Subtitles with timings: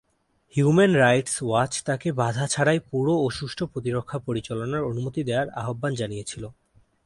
[0.55, 6.43] Human Rights Watch তাকে বাধা ছাড়াই পুরো ও সুষ্ঠু প্রতিরক্ষা পরিচালনার অনুমতি দেওয়ার আহ্বান জানিয়েছিল।